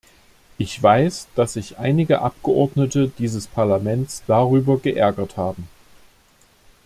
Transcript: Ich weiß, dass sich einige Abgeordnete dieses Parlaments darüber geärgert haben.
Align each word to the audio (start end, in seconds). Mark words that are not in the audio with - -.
Ich 0.57 0.81
weiß, 0.81 1.27
dass 1.35 1.53
sich 1.53 1.77
einige 1.77 2.23
Abgeordnete 2.23 3.09
dieses 3.19 3.45
Parlaments 3.45 4.23
darüber 4.25 4.79
geärgert 4.79 5.37
haben. 5.37 5.67